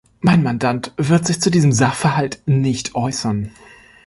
Mein 0.19 0.41
Mandant 0.41 0.93
wird 0.97 1.27
sich 1.27 1.39
zu 1.39 1.51
diesem 1.51 1.71
Sachverhalt 1.71 2.41
nicht 2.47 2.95
äußern. 2.95 3.51